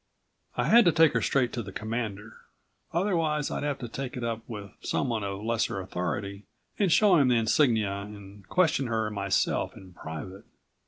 I 0.57 0.63
had 0.69 0.83
to 0.85 0.91
take 0.91 1.13
her 1.13 1.21
straight 1.21 1.53
to 1.53 1.61
the 1.61 1.71
Commander. 1.71 2.37
Otherwise 2.91 3.51
I'd 3.51 3.61
have 3.61 3.77
to 3.77 3.87
take 3.87 4.17
it 4.17 4.23
up 4.23 4.41
with 4.47 4.71
someone 4.81 5.23
of 5.23 5.43
lesser 5.43 5.79
authority 5.79 6.47
and 6.79 6.91
show 6.91 7.17
him 7.17 7.27
the 7.27 7.35
insignia 7.37 7.97
and 8.01 8.49
question 8.49 8.87
her 8.87 9.11
myself 9.11 9.77
in 9.77 9.93
private. 9.93 10.45